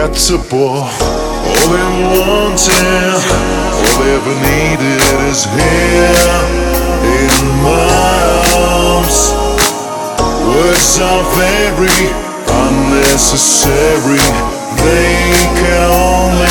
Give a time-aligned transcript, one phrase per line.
[0.00, 0.88] got support.
[1.02, 3.20] All they wanted,
[3.76, 6.40] all they ever needed is here
[7.20, 8.24] in my
[8.56, 9.18] arms.
[10.48, 12.00] Words are very
[12.64, 14.24] unnecessary,
[14.80, 15.20] they
[15.60, 16.49] can only.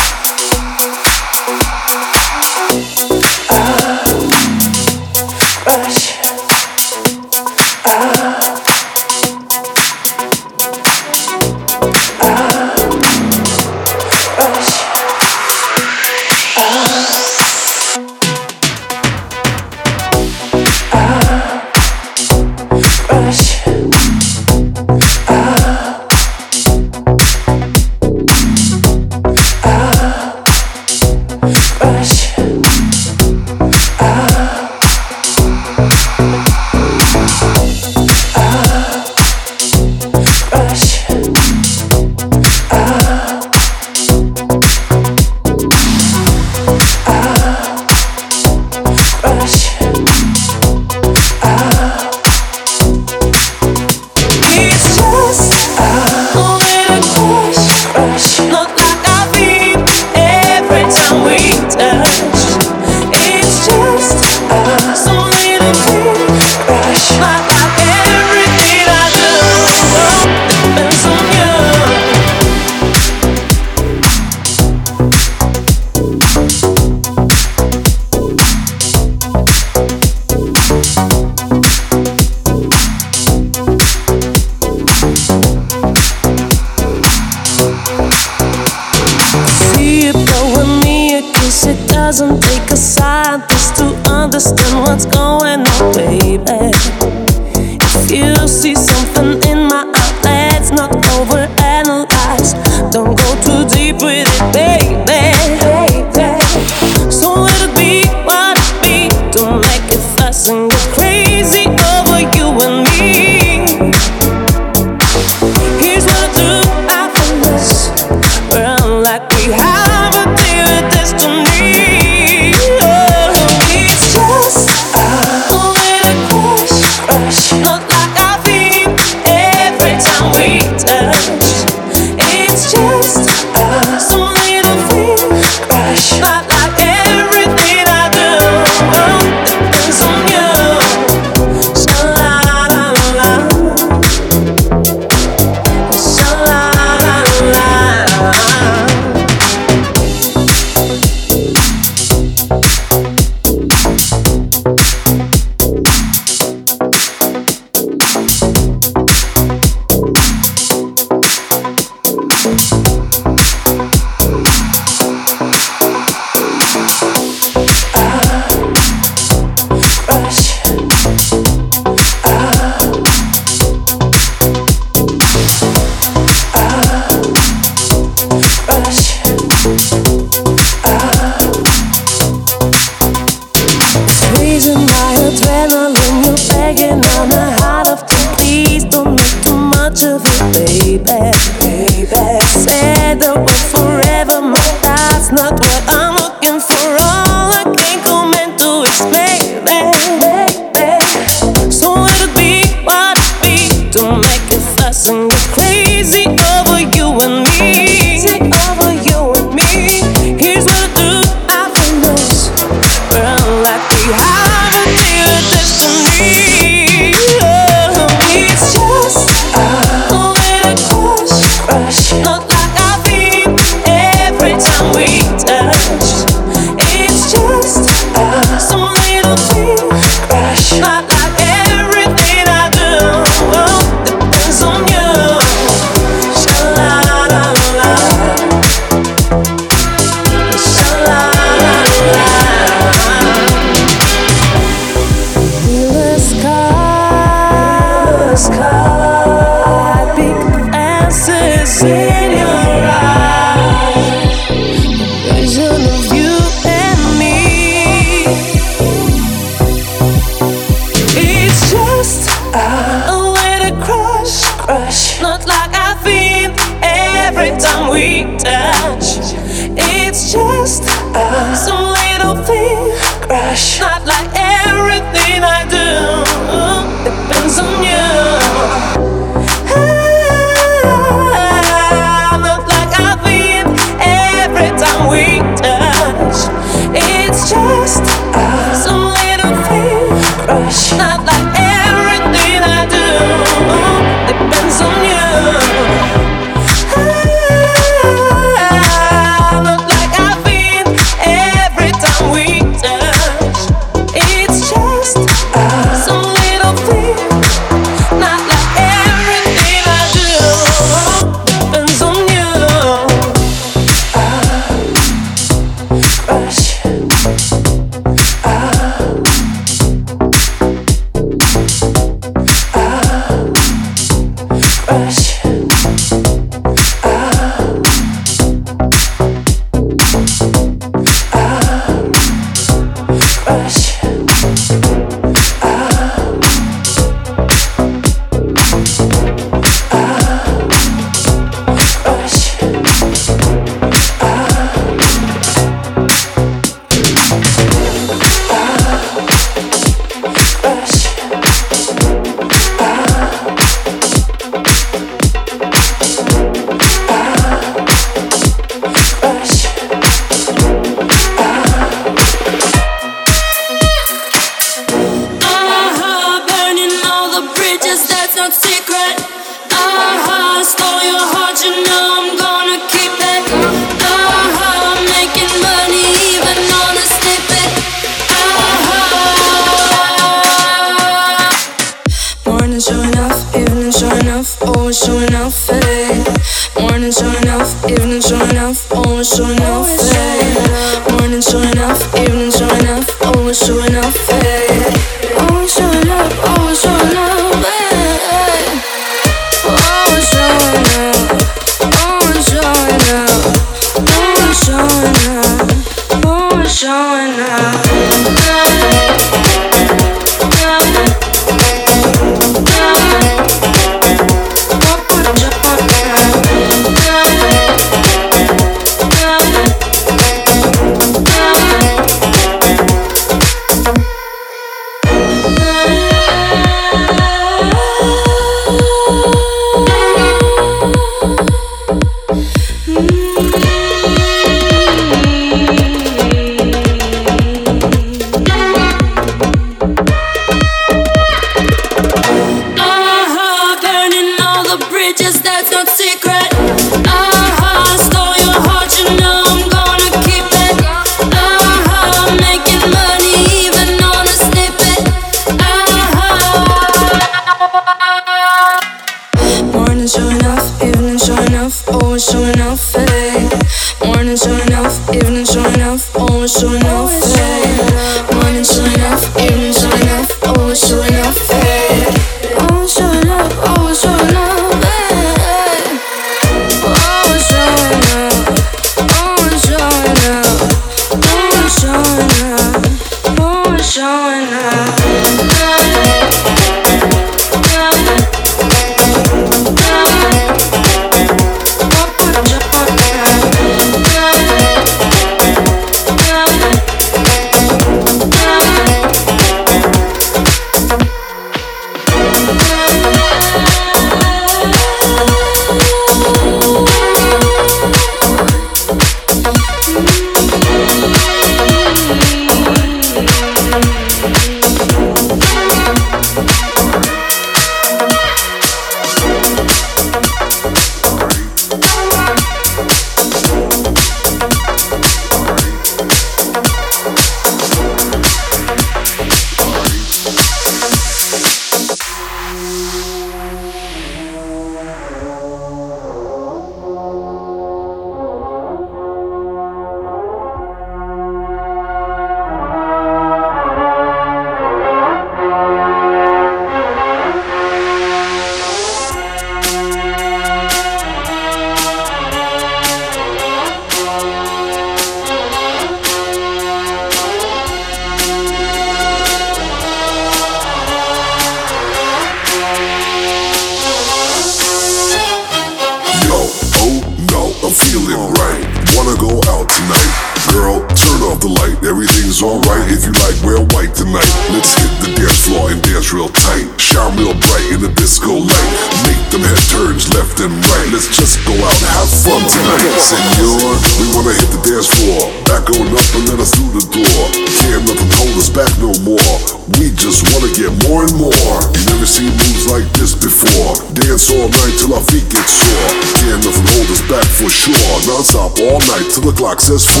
[599.21, 600.00] The clock says.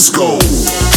[0.00, 0.89] Disco.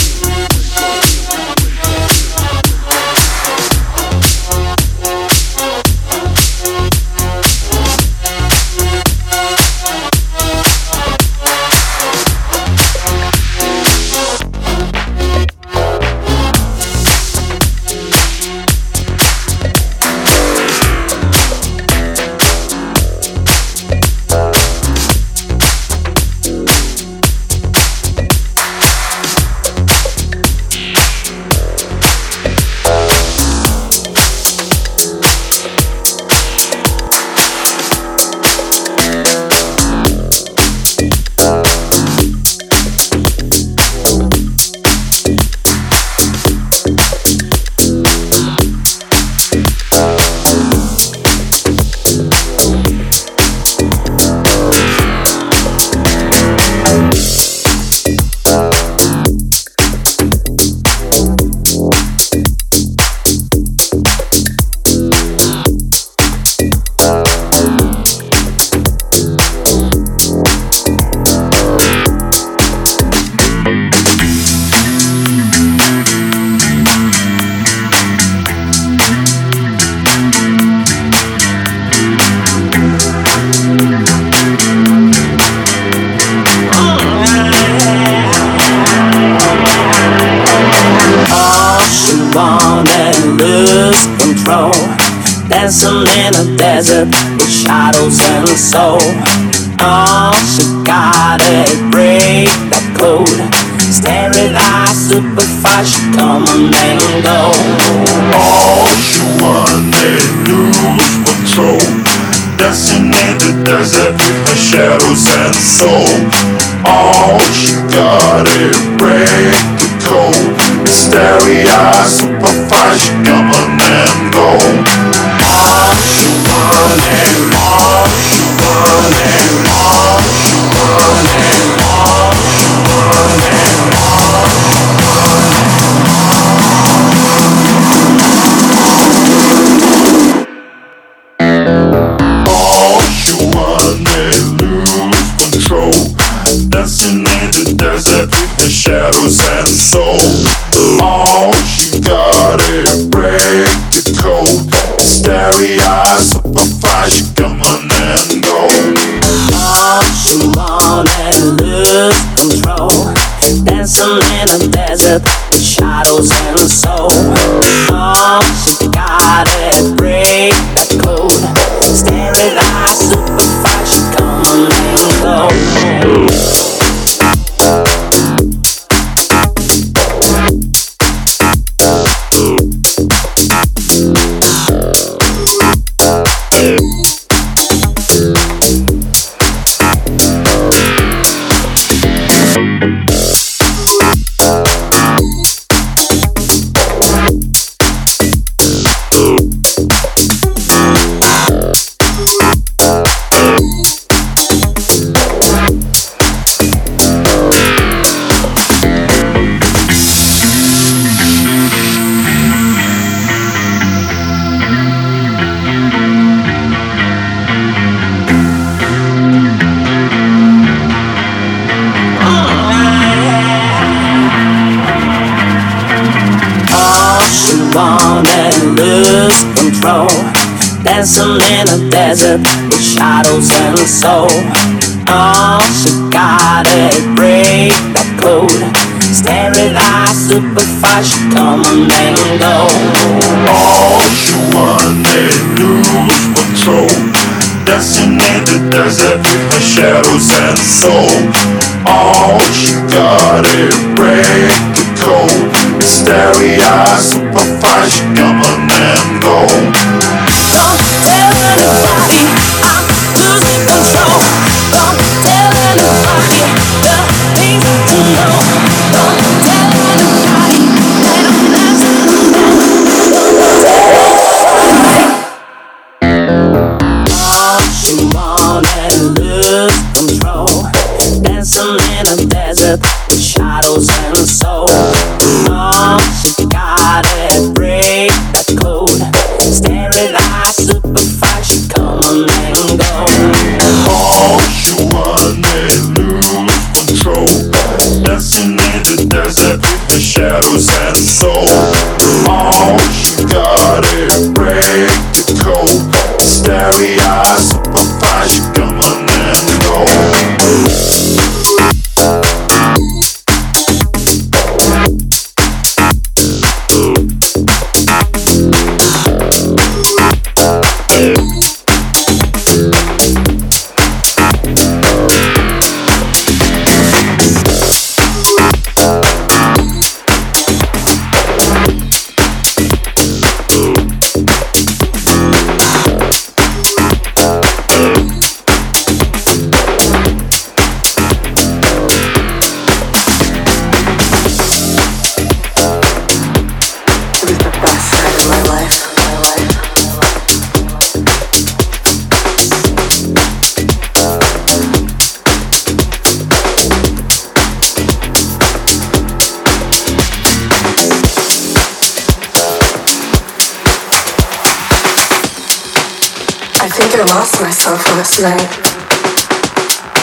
[366.73, 368.49] think I lost myself last night.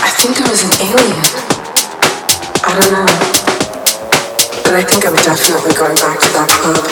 [0.07, 1.27] I think I was an alien.
[2.63, 3.11] I don't know.
[4.63, 6.87] But I think I'm definitely going back to that club.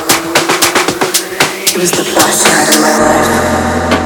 [1.62, 3.97] It was the best night of my life.